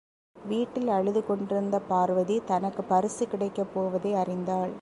வீட்டில் 0.35 0.87
அழுதுகொண்டிருந்த 0.87 1.79
பார்வதி, 1.79 2.41
தனக்குப் 2.45 2.89
பரிசு 2.89 3.27
கிடைக்கப் 3.27 3.73
போவதை 3.73 4.13
அறிந்தாள். 4.13 4.73